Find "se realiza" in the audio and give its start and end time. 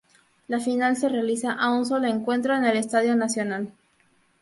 0.97-1.51